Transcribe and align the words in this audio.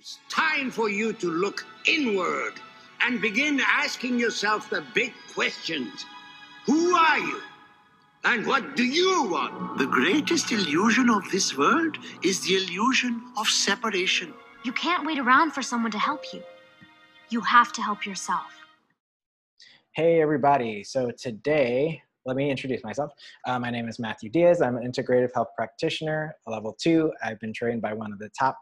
It's 0.00 0.18
time 0.30 0.70
for 0.70 0.88
you 0.88 1.12
to 1.12 1.30
look 1.30 1.66
inward 1.84 2.54
and 3.02 3.20
begin 3.20 3.60
asking 3.60 4.18
yourself 4.18 4.70
the 4.70 4.82
big 4.94 5.12
questions. 5.34 6.06
Who 6.64 6.96
are 6.96 7.18
you? 7.18 7.42
And 8.24 8.46
what 8.46 8.76
do 8.76 8.82
you 8.82 9.24
want? 9.24 9.76
The 9.76 9.84
greatest 9.84 10.52
illusion 10.52 11.10
of 11.10 11.30
this 11.30 11.54
world 11.54 11.98
is 12.24 12.40
the 12.40 12.54
illusion 12.56 13.20
of 13.36 13.46
separation. 13.46 14.32
You 14.64 14.72
can't 14.72 15.06
wait 15.06 15.18
around 15.18 15.50
for 15.50 15.60
someone 15.60 15.92
to 15.92 15.98
help 15.98 16.32
you. 16.32 16.42
You 17.28 17.42
have 17.42 17.70
to 17.74 17.82
help 17.82 18.06
yourself. 18.06 18.50
Hey, 19.92 20.22
everybody. 20.22 20.82
So 20.82 21.10
today, 21.10 22.00
let 22.24 22.36
me 22.36 22.50
introduce 22.50 22.82
myself. 22.82 23.12
Uh, 23.46 23.58
my 23.58 23.68
name 23.70 23.86
is 23.86 23.98
Mathew 23.98 24.30
Diaz. 24.30 24.62
I'm 24.62 24.78
an 24.78 24.90
integrative 24.90 25.34
health 25.34 25.48
practitioner, 25.54 26.36
level 26.46 26.72
two. 26.72 27.12
I've 27.22 27.38
been 27.38 27.52
trained 27.52 27.82
by 27.82 27.92
one 27.92 28.14
of 28.14 28.18
the 28.18 28.30
top 28.30 28.56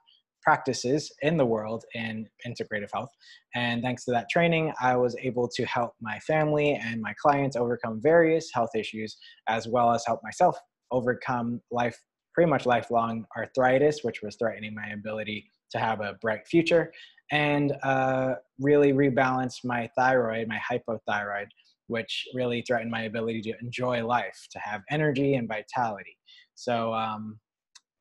practices 0.49 1.13
in 1.21 1.37
the 1.37 1.45
world 1.45 1.85
in 1.93 2.27
integrative 2.47 2.89
health. 2.91 3.11
And 3.55 3.83
thanks 3.83 4.07
to 4.07 4.11
that 4.13 4.31
training, 4.31 4.73
I 4.81 4.97
was 4.97 5.15
able 5.21 5.47
to 5.47 5.63
help 5.67 5.93
my 6.01 6.19
family 6.21 6.73
and 6.73 7.03
my 7.03 7.15
clients 7.21 7.55
overcome 7.55 8.01
various 8.01 8.49
health 8.55 8.71
issues, 8.75 9.19
as 9.47 9.69
well 9.69 9.93
as 9.93 10.07
help 10.07 10.21
myself 10.25 10.57
overcome 10.91 11.61
life, 11.71 11.99
pretty 12.33 12.51
much 12.51 12.65
lifelong 12.65 13.27
arthritis, 13.37 14.03
which 14.05 14.23
was 14.23 14.37
threatening 14.37 14.75
my 14.75 14.89
ability 14.95 15.51
to 15.73 15.79
have 15.79 16.01
a 16.01 16.15
bright 16.23 16.47
future, 16.47 16.91
and 17.31 17.77
uh, 17.83 18.37
really 18.59 18.95
rebalance 18.95 19.57
my 19.65 19.87
thyroid, 19.99 20.49
my 20.49 20.61
hypothyroid, 20.71 21.49
which 21.89 22.25
really 22.33 22.65
threatened 22.67 22.91
my 22.91 23.03
ability 23.03 23.43
to 23.43 23.53
enjoy 23.61 24.03
life, 24.03 24.49
to 24.51 24.59
have 24.61 24.81
energy 24.91 25.35
and 25.35 25.47
vitality. 25.47 26.17
So, 26.55 26.95
um, 26.95 27.39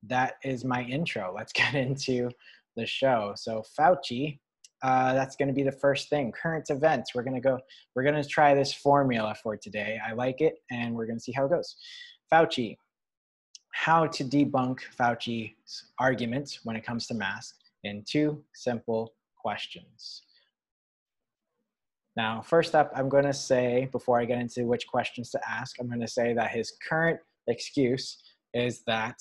that 0.03 0.35
is 0.43 0.63
my 0.63 0.83
intro. 0.83 1.33
Let's 1.35 1.53
get 1.61 1.73
into 1.75 2.29
the 2.75 2.85
show. 2.85 3.33
So 3.35 3.63
Fauci, 3.77 4.39
uh, 4.83 5.13
that's 5.13 5.35
going 5.35 5.47
to 5.47 5.53
be 5.53 5.63
the 5.63 5.71
first 5.71 6.09
thing. 6.09 6.31
Current 6.31 6.69
events. 6.69 7.15
We're 7.15 7.23
going 7.23 7.35
to 7.35 7.41
go. 7.41 7.59
We're 7.95 8.03
going 8.03 8.21
to 8.21 8.27
try 8.27 8.53
this 8.53 8.73
formula 8.73 9.35
for 9.41 9.57
today. 9.57 9.99
I 10.05 10.13
like 10.13 10.41
it, 10.41 10.55
and 10.71 10.95
we're 10.95 11.07
going 11.07 11.17
to 11.17 11.23
see 11.23 11.31
how 11.31 11.45
it 11.45 11.49
goes. 11.49 11.75
Fauci, 12.31 12.77
how 13.73 14.05
to 14.05 14.23
debunk 14.23 14.79
Fauci's 14.99 15.85
arguments 15.99 16.59
when 16.63 16.75
it 16.75 16.85
comes 16.85 17.07
to 17.07 17.13
masks 17.13 17.57
in 17.83 18.03
two 18.07 18.43
simple 18.53 19.13
questions. 19.35 20.23
Now, 22.15 22.41
first 22.41 22.73
up, 22.73 22.91
I'm 22.95 23.09
going 23.09 23.25
to 23.25 23.33
say, 23.33 23.87
before 23.91 24.19
I 24.19 24.25
get 24.25 24.39
into 24.39 24.65
which 24.65 24.87
questions 24.87 25.29
to 25.31 25.49
ask, 25.49 25.75
I'm 25.79 25.87
going 25.87 26.01
to 26.01 26.07
say 26.07 26.33
that 26.33 26.49
his 26.49 26.73
current 26.87 27.19
excuse 27.47 28.17
is 28.55 28.81
that 28.87 29.17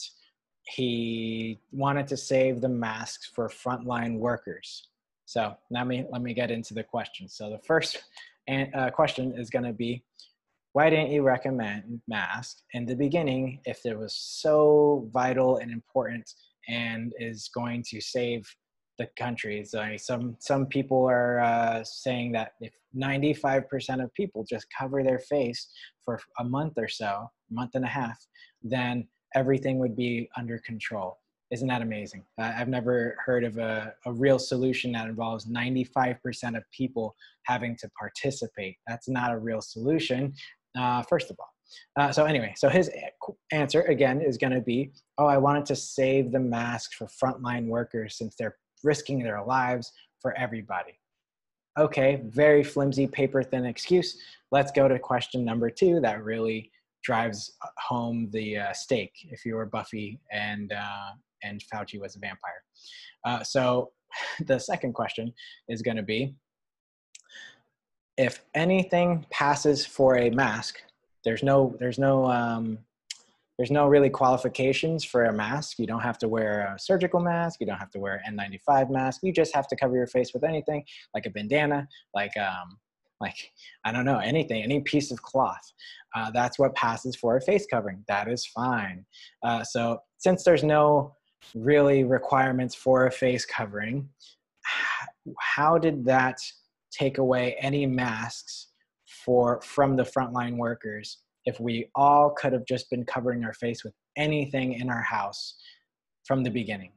he 0.67 1.61
wanted 1.73 2.09
to 2.09 2.17
save 2.17 2.61
the 2.61 2.69
masks 2.69 3.31
for 3.35 3.49
frontline 3.49 4.19
workers. 4.19 4.89
So 5.25 5.55
let 5.71 5.87
me 5.87 6.05
let 6.11 6.23
me 6.23 6.35
get 6.35 6.51
into 6.51 6.75
the 6.75 6.85
questions. 6.85 7.35
So 7.37 7.51
the 7.51 7.59
first 7.59 8.05
uh, 8.49 8.91
question 8.91 9.35
is 9.37 9.51
going 9.51 9.65
to 9.65 9.73
be, 9.73 10.05
why 10.73 10.91
didn't 10.91 11.11
you 11.11 11.23
recommend 11.23 12.01
masks 12.07 12.63
in 12.73 12.87
the 12.87 12.95
beginning 12.95 13.61
if 13.65 13.85
it 13.85 13.99
was 13.99 14.15
so 14.15 15.09
vital 15.13 15.59
and 15.59 15.71
important 15.71 16.31
and 16.69 17.13
is 17.19 17.49
going 17.55 17.85
to 17.91 18.01
save 18.01 18.47
the 18.99 19.09
country? 19.19 19.65
So 19.65 19.85
some 19.97 20.37
some 20.41 20.67
people 20.67 21.05
are 21.09 21.41
uh, 21.41 21.85
saying 21.85 22.33
that 22.33 22.53
if 22.61 22.73
95% 22.97 24.03
of 24.03 24.13
people 24.15 24.45
just 24.49 24.67
cover 24.77 25.03
their 25.03 25.19
face 25.19 25.69
for 26.05 26.21
a 26.39 26.45
month 26.45 26.75
or 26.77 26.89
so, 26.89 27.31
month 27.51 27.73
and 27.75 27.85
a 27.85 27.89
half, 27.89 28.19
then 28.63 29.09
everything 29.37 29.79
would 29.79 29.95
be 29.95 30.29
under 30.37 30.59
control. 30.59 31.19
Isn't 31.53 31.69
that 31.69 31.83
amazing? 31.83 32.25
Uh, 32.41 32.53
I've 32.57 32.69
never 32.69 33.17
heard 33.25 33.45
of 33.45 33.59
a, 33.59 33.95
a 34.05 34.13
real 34.13 34.39
solution 34.39 34.91
that 34.93 35.07
involves 35.07 35.47
95% 35.47 36.57
of 36.57 36.65
people 36.73 37.15
having 37.45 37.77
to 37.77 37.89
participate. 37.97 38.79
That's 38.89 39.09
not 39.09 39.33
a 39.33 39.39
real 39.39 39.61
solution, 39.61 40.35
uh, 40.77 41.03
first 41.03 41.31
of 41.31 41.37
all. 41.39 41.51
Uh, 41.97 42.11
so 42.11 42.25
anyway, 42.25 42.53
so 42.57 42.69
his 42.69 42.91
answer 43.53 43.83
again 43.83 44.21
is 44.21 44.39
going 44.39 44.53
to 44.53 44.61
be, 44.61 44.93
oh, 45.19 45.27
I 45.27 45.37
wanted 45.37 45.67
to 45.67 45.77
save 45.77 46.33
the 46.33 46.41
masks 46.41 46.97
for 46.97 47.07
frontline 47.07 47.67
workers 47.67 48.17
since 48.19 48.35
they're 48.37 48.57
risking 48.83 49.23
their 49.23 49.45
lives 49.45 49.93
for 50.21 50.37
everybody. 50.37 50.99
Okay, 51.79 52.23
very 52.25 52.65
flimsy, 52.65 53.07
paper 53.07 53.43
thin 53.43 53.67
excuse. 53.67 54.19
Let's 54.51 54.73
go 54.73 54.89
to 54.89 54.99
question 54.99 55.45
number 55.45 55.69
two 55.71 56.01
that 56.01 56.25
really 56.25 56.71
drives 57.07 57.57
home 57.79 58.29
the 58.33 58.59
uh, 58.59 58.73
stake 58.73 59.15
if 59.31 59.45
you 59.47 59.55
were 59.55 59.67
Buffy 59.67 60.19
and 60.33 60.73
uh, 60.73 61.11
and 61.45 61.63
Fauci 61.73 62.01
was 62.01 62.17
a 62.17 62.19
vampire. 62.19 62.63
Uh, 63.25 63.43
so 63.45 63.93
the 64.47 64.59
second 64.59 64.93
question 64.93 65.33
is 65.69 65.83
going 65.83 65.97
to 65.97 66.03
be 66.03 66.35
if 68.17 68.43
anything 68.55 69.27
passes 69.31 69.85
for 69.85 70.17
a 70.17 70.31
mask, 70.31 70.83
there's 71.25 71.43
no 71.43 71.77
there's 71.79 71.99
no 71.99 72.27
um, 72.27 72.79
there's 73.59 73.71
no 73.71 73.87
really 73.87 74.11
qualifications 74.11 75.05
for 75.05 75.25
a 75.27 75.33
mask. 75.33 75.79
You 75.79 75.87
don't 75.87 76.01
have 76.01 76.19
to 76.19 76.29
wear 76.29 76.75
a 76.75 76.79
surgical 76.79 77.21
mask. 77.21 77.61
You 77.61 77.67
don't 77.67 77.79
have 77.79 77.91
to 77.93 77.99
wear 77.99 78.23
an 78.27 78.37
N95 78.37 78.91
mask. 78.91 79.21
You 79.23 79.33
just 79.33 79.55
have 79.55 79.69
to 79.69 79.77
cover 79.77 79.95
your 79.97 80.07
face 80.07 80.33
with 80.35 80.45
anything 80.45 80.85
like 81.15 81.27
a 81.27 81.31
bandana, 81.31 81.89
like 82.15 82.37
um, 82.37 82.79
like 83.21 83.51
i 83.85 83.93
don't 83.93 84.05
know 84.05 84.19
anything 84.19 84.63
any 84.63 84.81
piece 84.81 85.11
of 85.11 85.23
cloth 85.23 85.73
uh, 86.17 86.31
that's 86.31 86.59
what 86.59 86.75
passes 86.75 87.15
for 87.15 87.37
a 87.37 87.41
face 87.43 87.67
covering. 87.71 88.03
That 88.09 88.27
is 88.27 88.47
fine. 88.47 89.05
Uh, 89.43 89.63
so 89.63 89.99
since 90.17 90.45
there's 90.45 90.65
no 90.65 91.15
really 91.55 92.05
requirements 92.05 92.75
for 92.75 93.07
a 93.07 93.13
face 93.13 93.45
covering 93.45 94.09
how 95.39 95.79
did 95.79 96.05
that 96.05 96.39
take 96.91 97.19
away 97.19 97.55
any 97.61 97.87
masks 97.87 98.69
for 99.25 99.61
from 99.61 99.95
the 99.95 100.03
frontline 100.03 100.57
workers 100.57 101.19
if 101.45 101.61
we 101.61 101.89
all 101.95 102.31
could 102.31 102.53
have 102.53 102.67
just 102.67 102.91
been 102.91 103.05
covering 103.05 103.45
our 103.45 103.53
face 103.53 103.85
with 103.85 103.93
anything 104.17 104.73
in 104.73 104.91
our 104.91 105.03
house 105.03 105.57
from 106.25 106.43
the 106.43 106.51
beginning? 106.51 106.93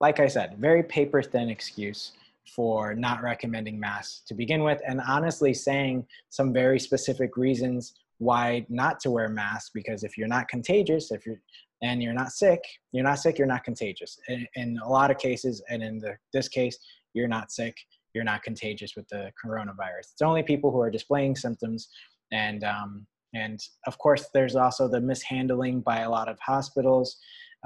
Like 0.00 0.20
i 0.20 0.28
said 0.28 0.56
very 0.58 0.82
paper 0.82 1.22
thin 1.22 1.50
excuse 1.50 2.12
for 2.54 2.94
not 2.94 3.22
recommending 3.22 3.78
masks 3.78 4.22
to 4.26 4.34
begin 4.34 4.62
with, 4.62 4.80
and 4.86 5.00
honestly 5.06 5.54
saying 5.54 6.06
some 6.30 6.52
very 6.52 6.78
specific 6.78 7.36
reasons 7.36 7.94
why 8.18 8.64
not 8.68 9.00
to 9.00 9.10
wear 9.10 9.28
masks. 9.28 9.70
Because 9.74 10.04
if 10.04 10.16
you're 10.16 10.28
not 10.28 10.48
contagious, 10.48 11.10
if 11.10 11.26
you're 11.26 11.40
and 11.82 12.02
you're 12.02 12.14
not 12.14 12.32
sick, 12.32 12.62
you're 12.92 13.04
not 13.04 13.18
sick, 13.18 13.36
you're 13.38 13.46
not 13.46 13.62
contagious. 13.62 14.18
In, 14.28 14.46
in 14.54 14.78
a 14.82 14.88
lot 14.88 15.10
of 15.10 15.18
cases, 15.18 15.62
and 15.68 15.82
in 15.82 15.98
the, 15.98 16.16
this 16.32 16.48
case, 16.48 16.78
you're 17.12 17.28
not 17.28 17.52
sick, 17.52 17.76
you're 18.14 18.24
not 18.24 18.42
contagious 18.42 18.92
with 18.96 19.06
the 19.08 19.30
coronavirus. 19.44 20.12
It's 20.12 20.22
only 20.22 20.42
people 20.42 20.70
who 20.70 20.80
are 20.80 20.90
displaying 20.90 21.36
symptoms, 21.36 21.88
and 22.32 22.64
um, 22.64 23.06
and 23.34 23.60
of 23.86 23.98
course, 23.98 24.26
there's 24.32 24.56
also 24.56 24.88
the 24.88 25.00
mishandling 25.00 25.80
by 25.80 26.00
a 26.00 26.10
lot 26.10 26.28
of 26.28 26.38
hospitals 26.40 27.16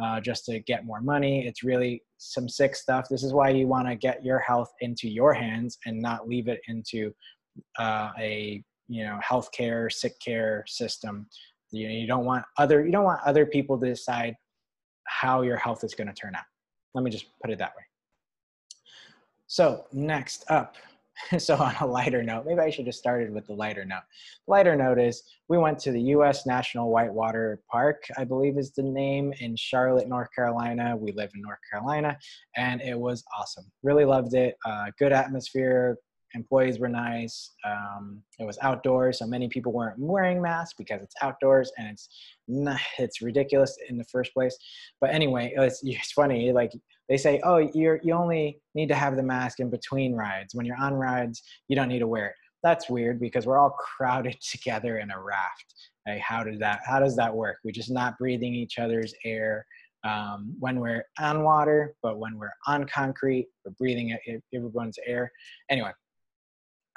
uh, 0.02 0.20
just 0.20 0.44
to 0.46 0.60
get 0.60 0.84
more 0.84 1.00
money. 1.00 1.46
It's 1.46 1.62
really 1.62 2.02
some 2.18 2.48
sick 2.48 2.76
stuff. 2.76 3.08
This 3.08 3.22
is 3.22 3.32
why 3.32 3.50
you 3.50 3.66
want 3.66 3.88
to 3.88 3.96
get 3.96 4.24
your 4.24 4.38
health 4.38 4.72
into 4.80 5.08
your 5.08 5.32
hands 5.32 5.78
and 5.86 6.00
not 6.00 6.28
leave 6.28 6.48
it 6.48 6.60
into 6.68 7.12
uh, 7.78 8.10
a 8.18 8.62
you 8.88 9.04
know 9.04 9.18
healthcare 9.24 9.90
sick 9.92 10.14
care 10.24 10.64
system. 10.66 11.26
You 11.70 11.88
you 11.88 12.06
don't 12.06 12.24
want 12.24 12.44
other 12.56 12.84
you 12.84 12.92
don't 12.92 13.04
want 13.04 13.20
other 13.24 13.46
people 13.46 13.78
to 13.80 13.86
decide 13.86 14.34
how 15.06 15.42
your 15.42 15.56
health 15.56 15.84
is 15.84 15.94
going 15.94 16.08
to 16.08 16.14
turn 16.14 16.34
out. 16.34 16.44
Let 16.94 17.04
me 17.04 17.10
just 17.10 17.26
put 17.42 17.50
it 17.50 17.58
that 17.58 17.70
way. 17.76 17.82
So 19.46 19.86
next 19.92 20.44
up, 20.50 20.76
so 21.38 21.56
on 21.56 21.74
a 21.80 21.86
lighter 21.86 22.22
note, 22.22 22.44
maybe 22.46 22.60
I 22.60 22.70
should 22.70 22.86
have 22.86 22.94
started 22.94 23.32
with 23.32 23.46
the 23.46 23.54
lighter 23.54 23.84
note. 23.84 24.02
Lighter 24.46 24.76
note 24.76 24.98
is 24.98 25.22
we 25.48 25.58
went 25.58 25.78
to 25.80 25.92
the 25.92 26.00
U.S. 26.00 26.46
National 26.46 26.90
Whitewater 26.90 27.60
Park, 27.70 28.04
I 28.16 28.24
believe 28.24 28.58
is 28.58 28.72
the 28.72 28.82
name, 28.82 29.32
in 29.40 29.56
Charlotte, 29.56 30.08
North 30.08 30.28
Carolina. 30.34 30.96
We 30.96 31.12
live 31.12 31.30
in 31.34 31.42
North 31.42 31.58
Carolina, 31.70 32.18
and 32.56 32.80
it 32.80 32.98
was 32.98 33.24
awesome. 33.38 33.64
Really 33.82 34.04
loved 34.04 34.34
it. 34.34 34.56
Uh, 34.64 34.86
good 34.98 35.12
atmosphere, 35.12 35.98
employees 36.34 36.78
were 36.78 36.88
nice. 36.88 37.54
Um, 37.64 38.22
it 38.38 38.44
was 38.44 38.58
outdoors, 38.62 39.18
so 39.18 39.26
many 39.26 39.48
people 39.48 39.72
weren't 39.72 39.98
wearing 39.98 40.40
masks 40.42 40.74
because 40.76 41.02
it's 41.02 41.14
outdoors 41.22 41.72
and 41.78 41.88
it's 41.88 42.08
not, 42.46 42.80
it's 42.98 43.22
ridiculous 43.22 43.76
in 43.88 43.96
the 43.96 44.04
first 44.04 44.32
place. 44.34 44.56
But 45.00 45.10
anyway, 45.10 45.52
it's, 45.56 45.80
it's 45.84 46.12
funny. 46.12 46.52
Like 46.52 46.72
they 47.08 47.16
say, 47.16 47.40
oh, 47.44 47.56
you 47.58 47.98
you 48.02 48.12
only 48.12 48.60
need 48.74 48.88
to 48.88 48.94
have 48.94 49.16
the 49.16 49.22
mask 49.22 49.60
in 49.60 49.70
between 49.70 50.14
rides. 50.14 50.54
When 50.54 50.66
you're 50.66 50.80
on 50.80 50.94
rides, 50.94 51.42
you 51.68 51.76
don't 51.76 51.88
need 51.88 52.00
to 52.00 52.06
wear 52.06 52.26
it. 52.26 52.34
That's 52.62 52.90
weird 52.90 53.20
because 53.20 53.46
we're 53.46 53.58
all 53.58 53.70
crowded 53.96 54.36
together 54.40 54.98
in 54.98 55.10
a 55.10 55.20
raft. 55.20 55.74
Like, 56.06 56.20
how 56.20 56.44
does 56.44 56.58
that 56.58 56.80
how 56.84 57.00
does 57.00 57.16
that 57.16 57.34
work? 57.34 57.58
We're 57.64 57.72
just 57.72 57.90
not 57.90 58.18
breathing 58.18 58.54
each 58.54 58.78
other's 58.78 59.14
air 59.24 59.64
um, 60.04 60.54
when 60.58 60.80
we're 60.80 61.04
on 61.18 61.42
water, 61.42 61.94
but 62.02 62.18
when 62.18 62.36
we're 62.38 62.52
on 62.66 62.86
concrete, 62.86 63.48
we're 63.64 63.72
breathing 63.72 64.16
everyone's 64.54 64.98
air. 65.06 65.30
Anyway, 65.70 65.90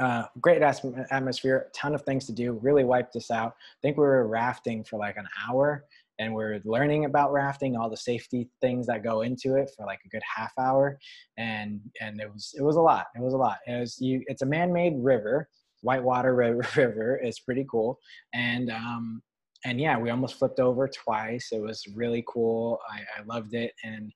uh, 0.01 0.25
great 0.42 0.62
atmosphere, 0.63 1.69
ton 1.75 1.94
of 1.94 2.01
things 2.01 2.25
to 2.25 2.33
do. 2.33 2.53
Really 2.53 2.83
wiped 2.83 3.15
us 3.15 3.30
out. 3.30 3.51
I 3.51 3.80
think 3.81 3.98
we 3.98 4.03
were 4.03 4.27
rafting 4.27 4.83
for 4.83 4.98
like 4.98 5.18
an 5.18 5.27
hour, 5.48 5.86
and 6.18 6.33
we're 6.33 6.59
learning 6.65 7.06
about 7.06 7.31
rafting, 7.31 7.75
all 7.75 7.89
the 7.89 7.98
safety 7.98 8.50
things 8.62 8.88
that 8.88 9.03
go 9.03 9.21
into 9.21 9.56
it 9.56 9.69
for 9.75 9.86
like 9.86 10.00
a 10.06 10.09
good 10.09 10.24
half 10.24 10.53
hour, 10.59 10.98
and 11.38 11.80
and 12.01 12.19
it 12.19 12.33
was 12.33 12.53
it 12.57 12.63
was 12.63 12.77
a 12.77 12.81
lot. 12.81 13.06
It 13.15 13.21
was 13.21 13.33
a 13.33 13.38
lot. 13.38 13.59
It 13.68 13.80
was 13.80 13.98
you. 14.01 14.24
It's 14.25 14.42
a 14.42 14.45
man-made 14.45 14.95
river, 14.98 15.48
whitewater 15.81 16.33
river. 16.75 17.19
It's 17.24 17.39
pretty 17.39 17.65
cool, 17.69 18.00
and 18.33 18.71
um, 18.71 19.21
and 19.65 19.80
yeah, 19.80 20.00
we 20.00 20.09
almost 20.09 20.39
flipped 20.39 20.59
over 20.59 20.88
twice. 20.88 21.50
It 21.51 21.62
was 21.62 21.83
really 21.94 22.24
cool. 22.27 22.80
I, 22.92 23.19
I 23.19 23.24
loved 23.25 23.54
it, 23.54 23.74
and 23.83 24.12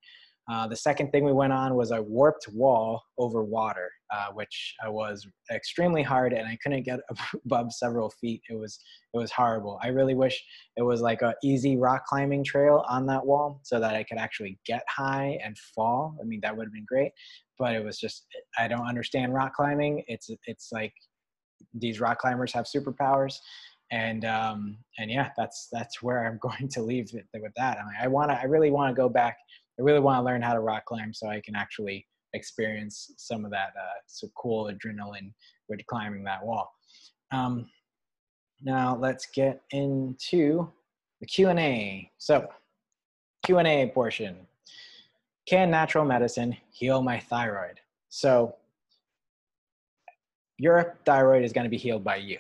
uh, 0.50 0.68
the 0.68 0.76
second 0.76 1.12
thing 1.12 1.26
we 1.26 1.34
went 1.34 1.54
on 1.54 1.76
was 1.76 1.92
a 1.92 2.02
warped 2.02 2.48
wall 2.50 3.04
over 3.18 3.44
water, 3.44 3.92
uh, 4.16 4.32
which 4.34 4.76
was 4.88 5.28
extremely 5.52 6.02
hard, 6.02 6.32
and 6.34 6.48
I 6.48 6.58
couldn't 6.64 6.84
get 6.84 7.00
above 7.46 7.74
several 7.74 8.10
feet. 8.10 8.42
It 8.50 8.58
was 8.58 8.80
it 9.14 9.18
was 9.18 9.32
horrible. 9.32 9.80
I 9.82 9.88
really 9.88 10.16
wish 10.16 10.42
it 10.78 10.84
was 10.84 11.02
like 11.02 11.22
a 11.22 11.36
easy 11.44 11.78
rock 11.78 12.06
climbing 12.06 12.44
trail 12.44 12.86
on 12.88 13.06
that 13.08 13.26
wall, 13.26 13.60
so 13.64 13.80
that 13.80 13.96
I 13.96 14.04
could 14.04 14.18
actually 14.18 14.58
get 14.66 14.84
high 14.88 15.38
and 15.44 15.58
fall. 15.76 16.16
I 16.22 16.26
mean, 16.26 16.40
that 16.44 16.56
would 16.56 16.66
have 16.66 16.74
been 16.74 16.86
great, 16.88 17.12
but 17.60 17.76
it 17.76 17.84
was 17.84 18.00
just 18.00 18.26
I 18.58 18.68
don't 18.68 18.88
understand 18.88 19.34
rock 19.34 19.54
climbing. 19.56 20.04
It's 20.08 20.30
it's 20.46 20.70
like 20.72 20.94
these 21.74 22.00
rock 22.00 22.20
climbers 22.20 22.54
have 22.54 22.66
superpowers, 22.66 23.36
and 23.92 24.24
um, 24.24 24.78
and 24.98 25.12
yeah, 25.12 25.30
that's 25.36 25.68
that's 25.72 26.02
where 26.02 26.26
I'm 26.26 26.40
going 26.42 26.70
to 26.70 26.82
leave 26.82 27.10
it 27.14 27.26
with 27.42 27.54
that. 27.58 27.80
I, 27.80 27.84
mean, 27.84 27.96
I 28.02 28.08
want 28.08 28.32
to 28.32 28.40
I 28.40 28.44
really 28.44 28.72
want 28.72 28.96
to 28.96 29.02
go 29.02 29.10
back 29.10 29.38
I 29.78 29.82
really 29.82 30.00
want 30.00 30.20
to 30.20 30.24
learn 30.24 30.42
how 30.42 30.54
to 30.54 30.60
rock 30.60 30.86
climb 30.86 31.14
so 31.14 31.28
I 31.28 31.42
can 31.42 31.56
actually 31.56 32.08
experience 32.36 33.14
some 33.18 33.46
of 33.46 33.52
that 33.52 33.74
uh, 33.80 34.00
so 34.08 34.28
cool 34.36 34.66
adrenaline 34.66 35.32
with 35.70 35.86
climbing 35.88 36.24
that 36.24 36.46
wall. 36.46 36.72
Um, 37.32 37.70
now 38.62 38.96
let's 38.96 39.26
get 39.28 39.62
into 39.72 40.70
the 41.20 41.26
Q&A. 41.26 42.12
So 42.18 42.48
Q&A 43.46 43.92
portion. 43.94 44.36
Can 45.48 45.70
natural 45.70 46.06
medicine 46.06 46.56
heal 46.72 47.02
my 47.02 47.20
thyroid? 47.20 47.80
So 48.10 48.56
your 50.58 50.98
thyroid 51.06 51.44
is 51.44 51.54
going 51.54 51.66
to 51.66 51.70
be 51.70 51.78
healed 51.78 52.04
by 52.04 52.18
you. 52.18 52.40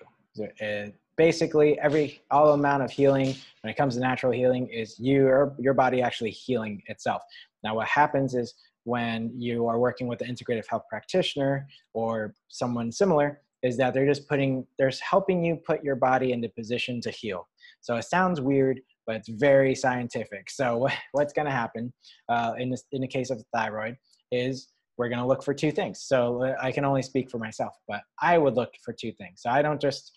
Uh, 0.62 0.88
basically 1.18 1.80
every 1.80 2.22
all 2.32 2.54
amount 2.54 2.84
of 2.84 2.92
healing 2.92 3.36
when 3.62 3.72
it 3.72 3.78
comes 3.78 3.96
to 3.96 4.02
natural 4.02 4.32
healing 4.32 4.68
is 4.68 5.00
your 5.00 5.56
your 5.58 5.74
body 5.74 6.02
actually 6.02 6.30
healing 6.30 6.82
itself 6.88 7.22
now 7.64 7.76
what 7.76 7.88
happens 7.88 8.36
is 8.36 8.54
when 8.86 9.32
you 9.36 9.68
are 9.68 9.78
working 9.78 10.08
with 10.08 10.22
an 10.22 10.34
integrative 10.34 10.66
health 10.68 10.84
practitioner 10.90 11.68
or 11.94 12.34
someone 12.48 12.92
similar 12.92 13.42
is 13.62 13.78
that 13.78 13.94
they're 13.94 14.06
just 14.06 14.28
putting 14.28 14.66
they're 14.78 14.92
helping 15.08 15.44
you 15.44 15.56
put 15.56 15.84
your 15.84 15.96
body 15.96 16.32
into 16.32 16.50
position 16.50 17.02
to 17.02 17.12
heal. 17.12 17.48
So 17.82 17.96
it 17.96 18.06
sounds 18.06 18.42
weird 18.42 18.80
but 19.08 19.18
it's 19.18 19.30
very 19.30 19.76
scientific. 19.76 20.50
So 20.50 20.88
what's 21.12 21.32
going 21.32 21.46
to 21.46 21.52
happen 21.52 21.94
uh, 22.28 22.54
in, 22.58 22.72
this, 22.72 22.86
in 22.92 23.02
the 23.02 23.08
case 23.08 23.30
of 23.30 23.38
the 23.38 23.46
thyroid 23.54 23.96
is 24.32 24.70
we're 24.98 25.10
going 25.10 25.20
to 25.20 25.28
look 25.28 25.44
for 25.44 25.54
two 25.54 25.72
things. 25.72 26.02
So 26.02 26.44
uh, 26.44 26.56
i 26.62 26.72
can 26.72 26.86
only 26.86 27.02
speak 27.02 27.30
for 27.30 27.38
myself 27.38 27.76
but 27.88 28.02
i 28.22 28.38
would 28.38 28.56
look 28.56 28.74
for 28.84 28.94
two 28.94 29.12
things. 29.12 29.42
So 29.42 29.50
i 29.50 29.62
don't 29.62 29.82
just 29.82 30.12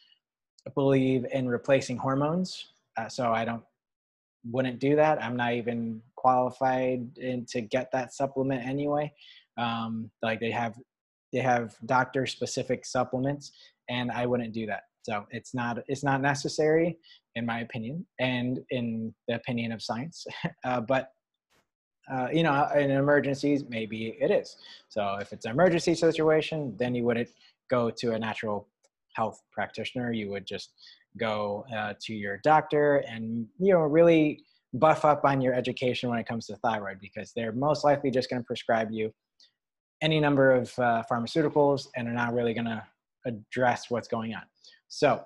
believe 0.75 1.27
in 1.33 1.49
replacing 1.49 1.97
hormones, 1.97 2.73
uh, 2.97 3.09
so 3.09 3.33
I 3.33 3.45
don't 3.45 3.63
wouldn't 4.51 4.79
do 4.79 4.97
that. 4.97 5.23
I'm 5.23 5.37
not 5.37 5.55
even 5.55 6.01
qualified 6.19 7.07
in, 7.17 7.47
to 7.47 7.61
get 7.61 7.91
that 7.93 8.13
supplement 8.13 8.67
anyway. 8.67 9.13
Um, 9.57 10.11
like 10.23 10.41
they 10.41 10.51
have 10.51 10.75
they 11.33 11.41
have 11.41 11.77
doctor 11.87 12.27
specific 12.27 12.85
supplements, 12.85 13.53
and 13.89 14.11
I 14.11 14.27
wouldn't 14.27 14.53
do 14.53 14.67
that. 14.67 14.83
So 15.03 15.27
it's 15.31 15.55
not 15.55 15.79
it's 15.87 16.03
not 16.03 16.21
necessary 16.21 16.99
in 17.37 17.47
my 17.47 17.61
opinion, 17.61 18.05
and 18.19 18.59
in 18.71 19.15
the 19.29 19.37
opinion 19.37 19.71
of 19.73 19.81
science. 19.83 20.27
uh, 20.65 20.81
but 20.81 21.13
uh, 22.13 22.29
you 22.33 22.43
know, 22.43 22.69
in 22.75 22.91
emergencies, 22.91 23.65
maybe 23.69 24.17
it 24.19 24.31
is. 24.31 24.57
So 24.89 25.17
if 25.21 25.33
it's 25.33 25.45
an 25.45 25.53
emergency 25.53 25.95
situation, 25.95 26.75
then 26.79 26.95
you 26.95 27.05
wouldn't 27.05 27.29
go 27.71 27.91
to 27.91 28.13
a 28.13 28.19
natural 28.19 28.67
health 29.15 29.43
practitioner. 29.53 30.13
You 30.13 30.31
would 30.31 30.47
just 30.47 30.73
go 31.19 31.65
uh, 31.77 31.95
to 32.01 32.15
your 32.15 32.39
doctor 32.39 32.99
and 33.09 33.47
you 33.59 33.73
know 33.73 33.81
really 33.81 34.45
buff 34.75 35.05
up 35.05 35.25
on 35.25 35.41
your 35.41 35.55
education 35.55 36.11
when 36.11 36.19
it 36.19 36.27
comes 36.27 36.47
to 36.47 36.57
thyroid 36.57 36.99
because 37.01 37.33
they're 37.35 37.53
most 37.53 37.85
likely 37.85 38.11
just 38.11 38.29
going 38.29 38.43
to 38.43 38.47
prescribe 38.47 38.91
you 38.91 39.13
any 40.03 40.21
number 40.21 40.53
of 40.53 40.73
uh, 40.79 41.03
pharmaceuticals 41.11 41.89
and 41.97 42.07
are 42.07 42.13
not 42.13 42.35
really 42.35 42.55
going 42.55 42.67
to 42.67 42.83
address 43.27 43.91
what's 43.91 44.09
going 44.09 44.35
on. 44.35 44.43
So, 44.89 45.25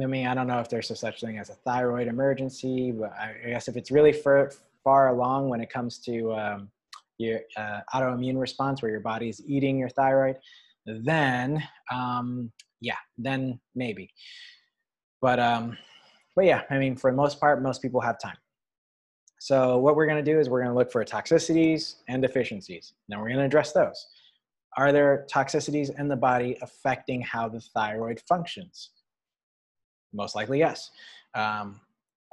I 0.00 0.06
mean, 0.06 0.26
I 0.26 0.34
don't 0.34 0.46
know 0.46 0.60
if 0.60 0.68
there's 0.68 0.90
a 0.90 0.96
such 0.96 1.22
a 1.22 1.26
thing 1.26 1.38
as 1.38 1.50
a 1.50 1.54
thyroid 1.54 2.08
emergency, 2.08 2.92
but 2.92 3.12
I 3.12 3.48
guess 3.48 3.68
if 3.68 3.76
it's 3.76 3.90
really 3.90 4.12
far, 4.12 4.52
far 4.84 5.08
along 5.08 5.48
when 5.48 5.60
it 5.60 5.70
comes 5.70 5.98
to 6.00 6.32
um, 6.34 6.70
your 7.18 7.40
uh, 7.56 7.80
autoimmune 7.94 8.38
response, 8.38 8.82
where 8.82 8.90
your 8.90 9.00
body 9.00 9.28
is 9.28 9.42
eating 9.46 9.78
your 9.78 9.88
thyroid, 9.88 10.36
then 10.86 11.62
um, 11.92 12.52
yeah, 12.80 12.96
then 13.16 13.58
maybe. 13.74 14.10
But 15.20 15.40
um, 15.40 15.76
but 16.38 16.44
yeah, 16.44 16.62
I 16.70 16.78
mean, 16.78 16.94
for 16.94 17.10
the 17.10 17.16
most 17.16 17.40
part, 17.40 17.60
most 17.60 17.82
people 17.82 18.00
have 18.00 18.16
time. 18.16 18.36
So 19.40 19.78
what 19.78 19.96
we're 19.96 20.06
going 20.06 20.24
to 20.24 20.32
do 20.32 20.38
is 20.38 20.48
we're 20.48 20.62
going 20.62 20.70
to 20.70 20.78
look 20.78 20.92
for 20.92 21.04
toxicities 21.04 21.96
and 22.06 22.22
deficiencies. 22.22 22.92
Now 23.08 23.20
we're 23.20 23.30
going 23.30 23.40
to 23.40 23.44
address 23.44 23.72
those. 23.72 24.06
Are 24.76 24.92
there 24.92 25.26
toxicities 25.28 25.90
in 25.98 26.06
the 26.06 26.14
body 26.14 26.56
affecting 26.62 27.22
how 27.22 27.48
the 27.48 27.60
thyroid 27.60 28.22
functions? 28.28 28.90
Most 30.12 30.36
likely, 30.36 30.60
yes. 30.60 30.92
Um, 31.34 31.80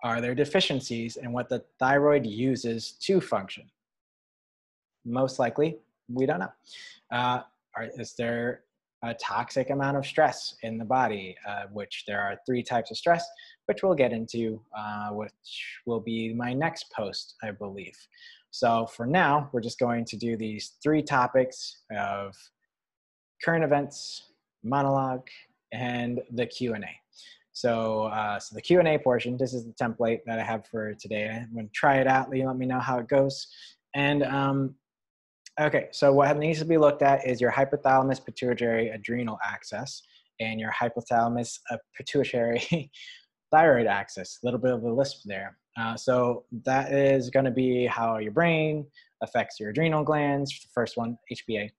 are 0.03 0.21
there 0.21 0.35
deficiencies 0.35 1.17
in 1.17 1.31
what 1.31 1.49
the 1.49 1.63
thyroid 1.79 2.27
uses 2.27 2.91
to 3.07 3.19
function? 3.19 3.63
Most 5.03 5.39
likely, 5.39 5.79
we 6.09 6.27
don't 6.27 6.41
know. 6.41 6.53
Uh, 7.11 7.41
are, 7.75 7.89
is 7.97 8.13
there 8.13 8.64
a 9.05 9.13
toxic 9.15 9.69
amount 9.69 9.97
of 9.97 10.05
stress 10.05 10.55
in 10.63 10.77
the 10.77 10.85
body, 10.85 11.35
uh, 11.47 11.63
which 11.71 12.03
there 12.07 12.21
are 12.21 12.39
three 12.45 12.63
types 12.63 12.91
of 12.91 12.97
stress, 12.97 13.25
which 13.67 13.83
we'll 13.83 13.95
get 13.95 14.11
into, 14.11 14.61
uh, 14.77 15.09
which 15.09 15.79
will 15.85 15.99
be 15.99 16.33
my 16.33 16.53
next 16.53 16.91
post, 16.91 17.35
I 17.43 17.51
believe. 17.51 17.97
So 18.51 18.87
for 18.87 19.05
now, 19.05 19.49
we're 19.51 19.61
just 19.61 19.79
going 19.79 20.05
to 20.05 20.17
do 20.17 20.37
these 20.37 20.73
three 20.81 21.01
topics 21.01 21.83
of 21.95 22.35
current 23.43 23.63
events, 23.63 24.31
monologue, 24.63 25.27
and 25.71 26.21
the 26.31 26.45
Q&A. 26.45 26.79
So, 27.51 28.05
uh, 28.05 28.39
so 28.39 28.55
the 28.55 28.61
Q&A 28.61 28.97
portion, 28.97 29.37
this 29.37 29.53
is 29.53 29.65
the 29.65 29.73
template 29.73 30.19
that 30.25 30.39
I 30.39 30.43
have 30.43 30.65
for 30.67 30.93
today. 30.93 31.29
I'm 31.29 31.55
to 31.55 31.71
try 31.73 31.97
it 31.97 32.07
out. 32.07 32.35
You 32.35 32.45
let 32.47 32.57
me 32.57 32.65
know 32.65 32.79
how 32.79 32.99
it 32.99 33.07
goes. 33.07 33.47
And 33.93 34.23
um, 34.23 34.75
Okay, 35.59 35.87
so 35.91 36.11
what 36.11 36.35
needs 36.37 36.59
to 36.59 36.65
be 36.65 36.77
looked 36.77 37.01
at 37.01 37.25
is 37.25 37.39
your 37.39 37.51
hypothalamus 37.51 38.23
pituitary 38.23 38.89
adrenal 38.89 39.39
axis 39.41 40.03
and 40.41 40.59
your 40.59 40.71
hypothalamus 40.71 41.59
uh, 41.71 41.77
pituitary 41.95 42.91
thyroid 43.51 43.87
axis. 43.87 44.37
A 44.43 44.45
little 44.45 44.59
bit 44.59 44.73
of 44.73 44.83
a 44.83 44.91
lisp 44.91 45.21
there. 45.23 45.57
Uh, 45.79 45.95
so 45.95 46.43
that 46.65 46.91
is 46.91 47.29
going 47.29 47.45
to 47.45 47.51
be 47.51 47.85
how 47.85 48.17
your 48.17 48.33
brain 48.33 48.85
affects 49.23 49.57
your 49.57 49.69
adrenal 49.69 50.03
glands. 50.03 50.51
The 50.51 50.67
first 50.73 50.97
one, 50.97 51.17
HPA, 51.31 51.69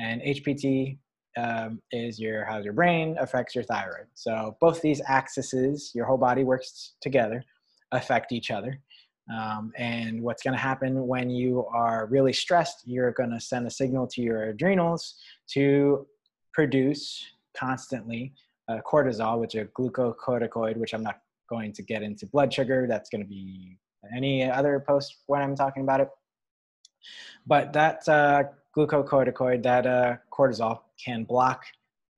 and 0.00 0.22
HPT 0.22 0.98
um, 1.36 1.82
is 1.92 2.18
your 2.18 2.46
how 2.46 2.58
your 2.58 2.72
brain 2.72 3.14
affects 3.20 3.54
your 3.54 3.64
thyroid. 3.64 4.06
So 4.14 4.56
both 4.58 4.80
these 4.80 5.02
axes, 5.06 5.92
your 5.94 6.06
whole 6.06 6.16
body 6.16 6.44
works 6.44 6.94
together, 7.02 7.44
affect 7.92 8.32
each 8.32 8.50
other. 8.50 8.80
Um, 9.36 9.72
and 9.76 10.22
what's 10.22 10.42
going 10.42 10.54
to 10.54 10.60
happen 10.60 11.06
when 11.06 11.28
you 11.28 11.66
are 11.66 12.06
really 12.06 12.32
stressed, 12.32 12.82
you're 12.86 13.12
going 13.12 13.30
to 13.30 13.40
send 13.40 13.66
a 13.66 13.70
signal 13.70 14.06
to 14.08 14.22
your 14.22 14.44
adrenals 14.44 15.16
to 15.48 16.06
produce 16.54 17.24
constantly 17.56 18.32
uh, 18.68 18.78
cortisol, 18.90 19.40
which 19.40 19.54
is 19.54 19.62
a 19.62 19.64
glucocorticoid, 19.66 20.76
which 20.76 20.94
I'm 20.94 21.02
not 21.02 21.20
going 21.48 21.72
to 21.74 21.82
get 21.82 22.02
into 22.02 22.26
blood 22.26 22.52
sugar. 22.52 22.86
That's 22.88 23.10
going 23.10 23.22
to 23.22 23.28
be 23.28 23.78
any 24.14 24.48
other 24.48 24.82
post 24.86 25.18
when 25.26 25.42
I'm 25.42 25.56
talking 25.56 25.82
about 25.82 26.00
it. 26.00 26.08
But 27.46 27.72
that 27.72 28.08
uh, 28.08 28.44
glucocorticoid, 28.76 29.62
that 29.62 29.86
uh, 29.86 30.16
cortisol, 30.32 30.80
can 31.02 31.24
block 31.24 31.64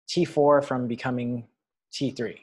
T4 0.08 0.64
from 0.64 0.88
becoming 0.88 1.46
T3. 1.92 2.38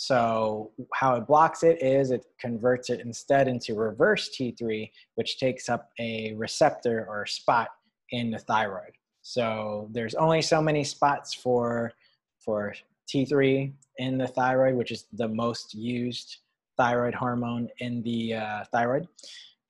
So 0.00 0.70
how 0.94 1.16
it 1.16 1.26
blocks 1.26 1.62
it 1.62 1.82
is 1.82 2.10
it 2.10 2.24
converts 2.40 2.88
it 2.88 3.00
instead 3.00 3.48
into 3.48 3.74
reverse 3.74 4.30
T3, 4.30 4.90
which 5.16 5.38
takes 5.38 5.68
up 5.68 5.90
a 6.00 6.32
receptor 6.38 7.04
or 7.06 7.26
spot 7.26 7.68
in 8.08 8.30
the 8.30 8.38
thyroid. 8.38 8.92
So 9.20 9.90
there's 9.92 10.14
only 10.14 10.40
so 10.40 10.62
many 10.62 10.84
spots 10.84 11.34
for 11.34 11.92
for 12.38 12.72
T3 13.14 13.74
in 13.98 14.16
the 14.16 14.26
thyroid, 14.26 14.74
which 14.74 14.90
is 14.90 15.04
the 15.12 15.28
most 15.28 15.74
used 15.74 16.38
thyroid 16.78 17.14
hormone 17.14 17.68
in 17.80 18.02
the 18.02 18.36
uh, 18.36 18.64
thyroid. 18.72 19.06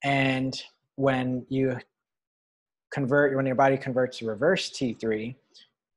And 0.05 0.63
when 0.95 1.45
you 1.49 1.77
convert, 2.93 3.35
when 3.35 3.47
your 3.47 3.57
body 3.57 3.77
converts 3.77 4.19
to 4.19 4.27
reverse 4.27 4.71
T3, 4.71 5.35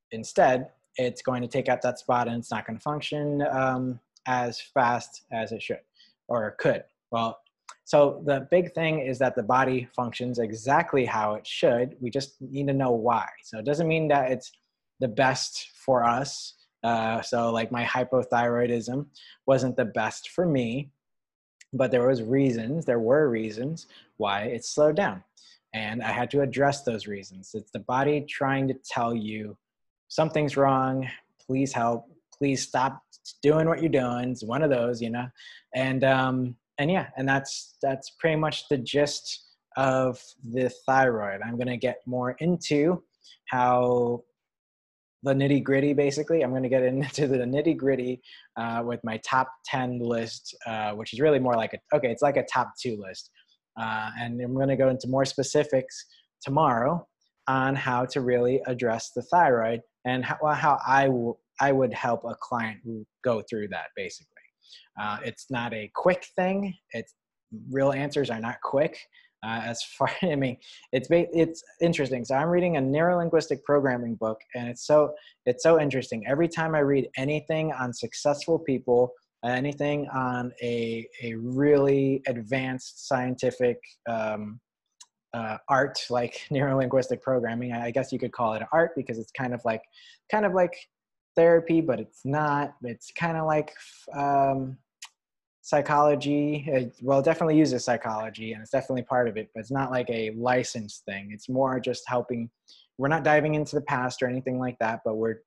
instead, 0.10 0.70
it's 0.98 1.22
going 1.22 1.44
to 1.44 1.48
take 1.48 1.70
out 1.70 1.84
that 1.84 2.00
spot 2.00 2.28
and 2.28 2.38
it's 2.38 2.50
not 2.50 2.66
going 2.66 2.78
to 2.78 2.84
function 2.84 3.44
um, 3.52 4.00
as 4.26 4.60
fast 4.60 5.24
as 5.32 5.52
it 5.52 5.62
should 5.62 5.82
or 6.28 6.56
could 6.60 6.84
Well, 7.12 7.40
so 7.86 8.24
the 8.26 8.48
big 8.50 8.74
thing 8.74 9.00
is 9.00 9.20
that 9.20 9.36
the 9.36 9.44
body 9.44 9.88
functions 9.96 10.40
exactly 10.40 11.06
how 11.06 11.36
it 11.36 11.46
should. 11.46 11.96
We 12.00 12.10
just 12.10 12.42
need 12.42 12.68
to 12.68 12.74
know 12.74 12.92
why. 12.92 13.28
So 13.44 13.60
it 13.60 13.66
doesn't 13.66 13.88
mean 13.88 14.08
that 14.08 14.32
it's 14.32 14.52
the 15.00 15.08
best 15.08 15.70
for 15.76 16.04
us. 16.04 16.56
Uh, 16.84 17.22
so 17.22 17.52
like 17.52 17.72
my 17.72 17.84
hypothyroidism 17.84 19.06
wasn't 19.46 19.76
the 19.76 19.86
best 19.86 20.30
for 20.30 20.46
me, 20.46 20.92
but 21.74 21.92
there 21.92 22.08
was 22.08 22.22
reasons. 22.22 22.86
There 22.86 23.00
were 23.00 23.30
reasons 23.30 23.88
why 24.18 24.44
it 24.44 24.66
slowed 24.66 24.96
down, 24.96 25.24
and 25.74 26.02
I 26.04 26.12
had 26.12 26.30
to 26.32 26.42
address 26.42 26.84
those 26.84 27.08
reasons. 27.08 27.52
It's 27.54 27.72
the 27.72 27.80
body 27.80 28.22
trying 28.22 28.68
to 28.68 28.76
tell 28.86 29.14
you 29.14 29.58
something's 30.08 30.58
wrong. 30.58 31.08
Please 31.46 31.74
help. 31.74 32.10
Please 32.38 32.68
stop 32.68 33.02
doing 33.42 33.68
what 33.68 33.82
you're 33.82 33.90
doing. 33.90 34.32
It's 34.32 34.44
one 34.44 34.64
of 34.64 34.70
those, 34.70 35.02
you 35.02 35.10
know, 35.10 35.28
and 35.76 36.04
um, 36.04 36.56
and 36.78 36.92
yeah, 36.92 37.08
and 37.18 37.28
that's 37.28 37.78
that's 37.82 38.12
pretty 38.20 38.38
much 38.38 38.68
the 38.70 38.78
gist 38.78 39.46
of 39.78 40.20
the 40.52 40.72
thyroid. 40.86 41.42
I'm 41.46 41.58
gonna 41.58 41.78
get 41.78 41.98
more 42.06 42.32
into 42.40 43.04
how 43.50 44.24
the 45.24 45.34
nitty 45.34 45.64
gritty 45.64 45.94
basically 45.94 46.42
i'm 46.42 46.50
going 46.50 46.64
to 46.64 46.68
get 46.68 46.84
into 46.84 47.28
the 47.28 47.38
nitty 47.38 47.78
gritty 47.78 48.22
uh, 48.58 48.84
with 48.86 49.00
my 49.06 49.16
top 49.26 49.48
10 49.66 50.00
list 50.00 50.54
uh, 50.68 50.92
which 50.92 51.14
is 51.14 51.22
really 51.22 51.40
more 51.40 51.56
like 51.56 51.74
a 51.74 51.96
okay 51.96 52.12
it's 52.12 52.22
like 52.22 52.36
a 52.36 52.44
top 52.54 52.74
two 52.78 52.98
list 53.02 53.32
uh, 53.80 54.10
and 54.20 54.42
i'm 54.42 54.54
going 54.54 54.68
to 54.68 54.76
go 54.76 54.90
into 54.90 55.08
more 55.08 55.24
specifics 55.24 56.08
tomorrow 56.42 57.08
on 57.48 57.76
how 57.76 58.06
to 58.06 58.22
really 58.22 58.62
address 58.68 59.12
the 59.16 59.22
thyroid 59.24 59.82
and 60.06 60.24
how, 60.24 60.38
how 60.54 60.80
I, 60.86 61.06
w- 61.06 61.36
I 61.60 61.72
would 61.72 61.94
help 61.94 62.24
a 62.26 62.36
client 62.42 62.80
go 63.24 63.42
through 63.50 63.70
that 63.70 63.88
basically 63.96 64.34
uh, 65.00 65.18
it's 65.24 65.48
not 65.50 65.74
a 65.74 65.90
quick 65.96 66.26
thing. 66.36 66.74
It's 66.92 67.14
real 67.72 67.92
answers 67.92 68.30
are 68.30 68.40
not 68.40 68.58
quick. 68.64 68.98
Uh, 69.46 69.62
as 69.66 69.84
far 69.98 70.10
I 70.22 70.36
mean, 70.36 70.58
it's 70.92 71.08
it's 71.12 71.64
interesting. 71.82 72.26
So 72.26 72.36
I'm 72.36 72.50
reading 72.50 72.78
a 72.78 72.82
neurolinguistic 72.82 73.64
programming 73.64 74.16
book, 74.16 74.40
and 74.56 74.70
it's 74.70 74.86
so 74.86 75.14
it's 75.46 75.64
so 75.64 75.80
interesting. 75.80 76.26
Every 76.28 76.48
time 76.48 76.76
I 76.76 76.80
read 76.80 77.10
anything 77.18 77.72
on 77.74 77.94
successful 77.94 78.60
people, 78.60 79.12
anything 79.46 80.08
on 80.14 80.52
a 80.62 81.08
a 81.22 81.34
really 81.36 82.22
advanced 82.28 83.08
scientific 83.08 83.78
um, 84.10 84.60
uh, 85.34 85.58
art 85.68 86.00
like 86.10 86.42
neurolinguistic 86.52 87.22
programming, 87.22 87.74
I 87.74 87.92
guess 87.92 88.12
you 88.12 88.20
could 88.20 88.32
call 88.32 88.54
it 88.54 88.64
art 88.72 88.92
because 88.96 89.18
it's 89.18 89.32
kind 89.32 89.54
of 89.54 89.62
like 89.66 89.82
kind 90.32 90.46
of 90.46 90.54
like 90.54 90.74
therapy, 91.36 91.82
but 91.82 92.00
it's 92.00 92.26
not. 92.26 92.76
It's 92.84 93.12
kind 93.12 93.38
of 93.38 93.46
like 93.46 93.74
um, 94.14 94.78
psychology. 95.62 96.66
It, 96.68 96.96
well, 97.02 97.20
it 97.20 97.26
definitely 97.26 97.58
uses 97.58 97.84
psychology, 97.84 98.54
and 98.54 98.62
it's 98.62 98.72
definitely 98.72 99.04
part 99.04 99.28
of 99.28 99.38
it, 99.38 99.50
but 99.54 99.62
it's 99.62 99.72
not 99.72 99.92
like 99.92 100.10
a 100.10 100.32
licensed 100.32 101.06
thing. 101.06 101.30
It's 101.32 101.50
more 101.50 101.80
just 101.80 102.04
helping. 102.08 102.50
We're 102.98 103.08
not 103.08 103.24
diving 103.24 103.56
into 103.56 103.76
the 103.76 103.82
past 103.82 104.22
or 104.22 104.28
anything 104.28 104.60
like 104.60 104.78
that, 104.80 105.02
but 105.04 105.16
we're 105.16 105.42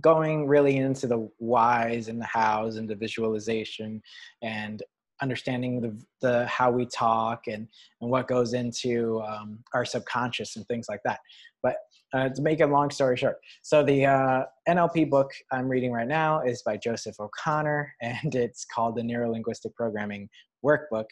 going 0.00 0.46
really 0.46 0.76
into 0.76 1.06
the 1.06 1.28
whys 1.38 2.08
and 2.08 2.20
the 2.20 2.26
hows 2.26 2.76
and 2.76 2.88
the 2.88 2.96
visualization 2.96 4.02
and 4.42 4.82
understanding 5.22 5.80
the, 5.80 5.96
the 6.20 6.46
how 6.46 6.70
we 6.70 6.86
talk 6.86 7.42
and, 7.46 7.68
and 8.00 8.10
what 8.10 8.26
goes 8.26 8.54
into 8.54 9.22
um, 9.22 9.58
our 9.72 9.84
subconscious 9.84 10.56
and 10.56 10.66
things 10.66 10.86
like 10.88 11.00
that. 11.04 11.20
But 11.62 11.76
uh, 12.14 12.28
to 12.30 12.42
make 12.42 12.60
a 12.60 12.66
long 12.66 12.90
story 12.90 13.16
short, 13.16 13.36
so 13.62 13.82
the 13.82 14.06
uh, 14.06 14.44
NLP 14.68 15.10
book 15.10 15.30
I'm 15.52 15.68
reading 15.68 15.92
right 15.92 16.08
now 16.08 16.40
is 16.40 16.62
by 16.62 16.76
Joseph 16.76 17.16
O'Connor, 17.20 17.92
and 18.02 18.34
it's 18.34 18.64
called 18.64 18.96
the 18.96 19.02
Neurolinguistic 19.02 19.74
Programming 19.74 20.28
Workbook. 20.64 21.06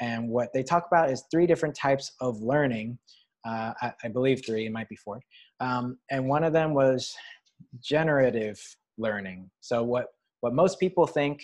And 0.00 0.28
what 0.28 0.52
they 0.52 0.62
talk 0.62 0.86
about 0.86 1.10
is 1.10 1.24
three 1.30 1.46
different 1.46 1.74
types 1.74 2.12
of 2.20 2.40
learning. 2.40 2.98
Uh, 3.46 3.72
I, 3.80 3.92
I, 4.04 4.08
believe 4.08 4.44
three, 4.44 4.66
it 4.66 4.72
might 4.72 4.88
be 4.88 4.96
four. 4.96 5.20
Um, 5.60 5.98
and 6.10 6.28
one 6.28 6.44
of 6.44 6.52
them 6.52 6.74
was 6.74 7.14
generative 7.82 8.60
learning. 8.98 9.50
So 9.60 9.82
what 9.82 10.06
what 10.40 10.54
most 10.54 10.78
people 10.78 11.06
think 11.06 11.42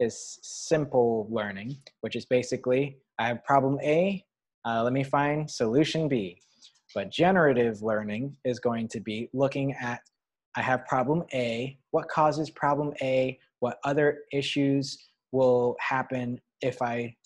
is 0.00 0.38
simple 0.42 1.28
learning, 1.30 1.76
which 2.00 2.16
is 2.16 2.24
basically 2.26 2.98
I 3.18 3.28
have 3.28 3.44
problem 3.44 3.78
A, 3.82 4.24
uh, 4.64 4.82
let 4.82 4.92
me 4.92 5.04
find 5.04 5.50
solution 5.50 6.08
B. 6.08 6.40
But 6.94 7.10
generative 7.10 7.82
learning 7.82 8.36
is 8.44 8.58
going 8.58 8.88
to 8.88 9.00
be 9.00 9.28
looking 9.32 9.74
at 9.74 10.00
I 10.54 10.60
have 10.60 10.84
problem 10.86 11.24
A, 11.32 11.78
what 11.92 12.08
causes 12.08 12.50
problem 12.50 12.92
A, 13.00 13.38
what 13.60 13.78
other 13.84 14.18
issues 14.32 14.98
will 15.32 15.76
happen 15.80 16.38
if 16.60 16.82
I 16.82 17.16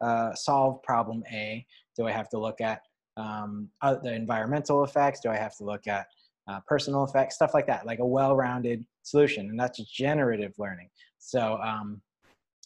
uh, 0.00 0.34
solve 0.34 0.82
problem 0.82 1.22
A. 1.32 1.64
Do 1.96 2.06
I 2.06 2.10
have 2.10 2.28
to 2.30 2.38
look 2.38 2.60
at 2.60 2.82
um, 3.16 3.68
the 3.80 4.12
environmental 4.12 4.82
effects? 4.82 5.20
Do 5.20 5.30
I 5.30 5.36
have 5.36 5.56
to 5.58 5.64
look 5.64 5.86
at 5.86 6.06
uh, 6.48 6.60
personal 6.66 7.04
effects? 7.04 7.36
Stuff 7.36 7.54
like 7.54 7.66
that, 7.68 7.86
like 7.86 8.00
a 8.00 8.06
well 8.06 8.34
rounded 8.34 8.84
solution. 9.02 9.50
And 9.50 9.58
that's 9.58 9.78
generative 9.78 10.54
learning. 10.58 10.88
So 11.20 11.58
um, 11.62 12.02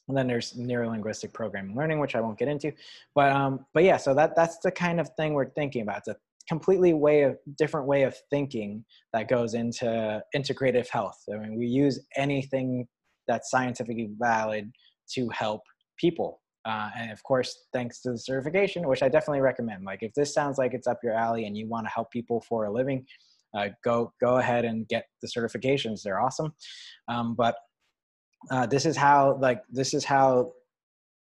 and 0.09 0.17
then 0.17 0.26
there's 0.26 0.55
neurolinguistic 0.55 1.33
programming 1.33 1.76
learning, 1.76 2.00
which 2.00 2.17
I 2.17 2.21
won't 2.21 2.38
get 2.38 2.49
into. 2.49 2.73
But 3.14 3.31
um, 3.33 3.67
but 3.75 3.85
yeah, 3.85 3.99
so 3.99 4.14
that 4.14 4.35
that's 4.35 4.59
the 4.59 4.71
kind 4.71 5.00
of 5.00 5.11
thing 5.17 5.35
we're 5.35 5.50
thinking 5.50 5.83
about. 5.83 5.99
It's 5.99 6.09
a 6.09 6.17
completely 6.49 6.95
way 6.95 7.23
of 7.23 7.37
different 7.57 7.87
way 7.87 8.02
of 8.02 8.17
thinking 8.31 8.85
that 9.12 9.28
goes 9.28 9.55
into 9.55 10.23
integrative 10.35 10.88
health. 10.88 11.19
I 11.33 11.37
mean, 11.38 11.59
we 11.59 11.67
use 11.67 12.00
anything 12.17 12.87
that's 13.26 13.50
scientifically 13.50 14.11
valid 14.19 14.71
to 15.14 15.28
help 15.31 15.62
people. 15.99 16.40
Uh, 16.64 16.90
and 16.99 17.11
of 17.11 17.23
course, 17.23 17.67
thanks 17.73 18.00
to 18.02 18.12
the 18.12 18.19
certification, 18.19 18.87
which 18.88 19.02
I 19.02 19.09
definitely 19.09 19.40
recommend. 19.40 19.85
Like, 19.85 20.02
if 20.02 20.12
this 20.14 20.35
sounds 20.35 20.59
like 20.59 20.75
it's 20.75 20.87
up 20.87 20.99
your 21.02 21.14
alley 21.14 21.47
and 21.47 21.57
you 21.57 21.69
want 21.69 21.87
to 21.87 21.90
help 21.90 22.11
people 22.11 22.43
for 22.49 22.64
a 22.64 22.73
living, 22.73 23.07
uh, 23.57 23.69
go 23.85 24.12
go 24.21 24.37
ahead 24.37 24.64
and 24.64 24.87
get 24.88 25.07
the 25.23 25.28
certifications. 25.28 26.02
They're 26.02 26.21
awesome. 26.21 26.52
Um, 27.09 27.35
but 27.35 27.57
uh, 28.50 28.67
this 28.67 28.85
is 28.85 28.97
how 28.97 29.38
like 29.40 29.62
this 29.71 29.95
is 29.95 30.05
how 30.05 30.52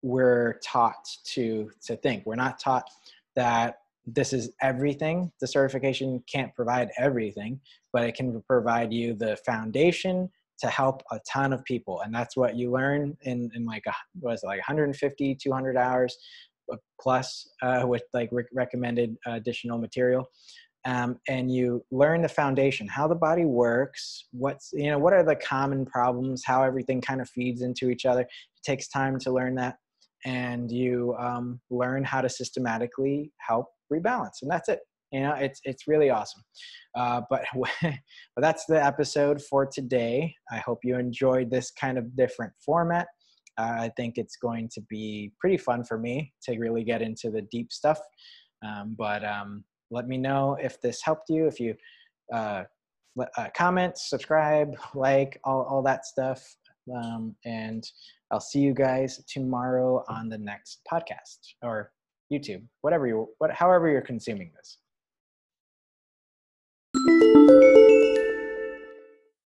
we're 0.01 0.60
taught 0.63 1.05
to 1.34 1.70
to 1.86 1.96
think 1.98 2.25
we're 2.25 2.36
not 2.36 2.60
taught 2.60 2.88
that 3.36 3.75
this 4.05 4.33
is 4.33 4.51
everything. 4.62 5.31
The 5.41 5.47
certification 5.47 6.24
can't 6.31 6.53
provide 6.55 6.89
everything 6.97 7.59
but 7.95 8.03
it 8.03 8.13
can 8.13 8.43
provide 8.45 8.91
you 8.91 9.13
the 9.13 9.38
foundation 9.45 10.29
to 10.59 10.67
help 10.67 11.01
a 11.13 11.19
ton 11.31 11.53
of 11.53 11.63
people. 11.63 12.01
And 12.01 12.13
that's 12.13 12.35
what 12.35 12.57
you 12.57 12.69
learn 12.69 13.15
in 13.21 13.50
in 13.55 13.65
like 13.65 13.83
a 13.88 13.93
was 14.19 14.43
like 14.43 14.57
150 14.57 15.35
200 15.41 15.77
hours 15.77 16.17
uh, 16.69 16.75
plus 17.00 17.47
uh, 17.62 17.83
with 17.85 18.03
like 18.13 18.27
re- 18.33 18.43
recommended 18.53 19.15
additional 19.25 19.77
material. 19.77 20.29
Um, 20.83 21.19
and 21.29 21.50
you 21.50 21.85
learn 21.89 22.21
the 22.21 22.27
foundation 22.27 22.85
how 22.85 23.07
the 23.07 23.15
body 23.15 23.45
works 23.45 24.27
what's 24.31 24.71
you 24.74 24.91
know 24.91 25.00
what 25.00 25.13
are 25.13 25.24
the 25.24 25.38
common 25.38 25.85
problems 25.85 26.43
how 26.45 26.63
everything 26.63 27.00
kind 27.00 27.21
of 27.21 27.29
feeds 27.29 27.62
into 27.62 27.89
each 27.89 28.05
other. 28.05 28.21
It 28.24 28.29
takes 28.65 28.89
time 28.89 29.19
to 29.19 29.31
learn 29.31 29.55
that. 29.55 29.77
And 30.25 30.69
you 30.69 31.15
um, 31.17 31.62
learn 31.69 32.03
how 32.03 32.19
to 32.19 32.27
systematically 32.27 33.31
help 33.38 33.67
rebalance 33.92 34.42
and 34.42 34.50
that's 34.50 34.70
it 34.70 34.80
you 35.12 35.20
know 35.20 35.34
it's 35.34 35.62
it's 35.63 35.88
really 35.88 36.10
awesome 36.10 36.42
uh, 36.98 37.22
but 37.30 37.44
but 37.82 38.42
that's 38.42 38.65
the 38.65 38.84
episode 38.84 39.42
for 39.42 39.65
today 39.65 40.34
i 40.51 40.58
hope 40.58 40.80
you 40.84 40.98
enjoyed 40.98 41.50
this 41.50 41.72
kind 41.72 41.98
of 41.98 42.15
different 42.15 42.51
format 42.65 43.08
uh, 43.58 43.75
i 43.80 43.92
think 43.96 44.18
it's 44.18 44.38
going 44.38 44.70
to 44.74 44.82
be 44.89 45.32
pretty 45.39 45.58
fun 45.58 45.84
for 45.84 45.98
me 45.98 46.34
to 46.44 46.58
really 46.58 46.84
get 46.84 47.01
into 47.01 47.30
the 47.30 47.44
deep 47.51 47.72
stuff 47.72 48.00
um, 48.65 48.96
but 48.98 49.24
um, 49.24 49.63
let 49.92 50.08
me 50.08 50.18
know 50.18 50.58
if 50.62 50.82
this 50.82 51.01
helped 51.04 51.30
you. 51.30 51.48
If 51.48 51.60
you 51.60 51.75
uh, 52.34 52.63
uh, 53.38 53.48
comment, 53.56 53.98
subscribe, 53.98 54.75
like, 54.94 55.39
all, 55.44 55.63
all 55.63 55.82
that 55.84 56.06
stuff. 56.06 56.44
Um, 56.96 57.36
and 57.46 57.84
I'll 58.32 58.39
see 58.39 58.60
you 58.60 58.74
guys 58.74 59.24
tomorrow 59.27 60.04
on 60.08 60.30
the 60.30 60.38
next 60.38 60.82
podcast 60.92 61.38
or 61.63 61.92
YouTube, 62.32 62.63
whatever 62.82 63.08
you, 63.08 63.27
what, 63.38 63.51
however 63.51 63.89
you're 63.89 64.01
consuming 64.01 64.51
this. 64.55 64.77